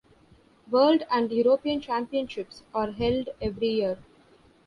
World 0.71 1.03
and 1.11 1.31
European 1.31 1.79
Championships 1.79 2.63
are 2.73 2.89
held 2.91 3.29
every 3.39 3.67
year. 3.67 3.99